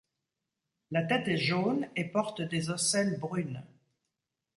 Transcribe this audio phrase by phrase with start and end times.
[0.89, 3.61] La tête est jaune et porte des ocelles brunes.